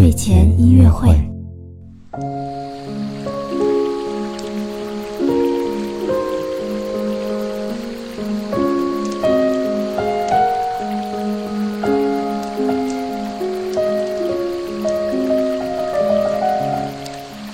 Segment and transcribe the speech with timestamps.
[0.00, 1.14] 睡前音乐会。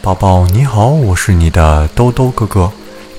[0.00, 2.70] 宝宝你好，我是你的兜兜哥哥。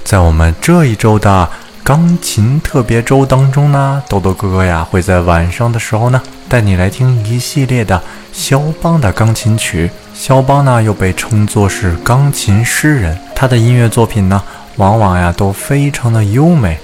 [0.06, 1.50] 在我们这一周的
[1.84, 9.92] 钢琴特别周当中呢，兜兜哥哥呀会在晚上的时候呢带你来听一系列的肖邦的钢琴曲。
[10.14, 14.42] 肖邦呢又被称作是钢琴诗人，他的音乐作品呢
[14.78, 16.78] 往往呀都非常的优美，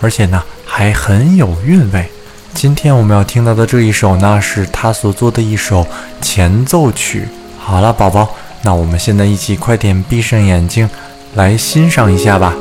[0.00, 2.08] 而且呢还很有韵味。
[2.52, 5.86] 今天我们要听到的这一首呢是他所做的一首
[6.20, 7.28] 前奏曲。
[7.58, 8.28] 好了，宝宝。
[8.62, 10.88] 那我们现在一起快点闭上眼睛，
[11.34, 12.54] 来欣赏一下吧。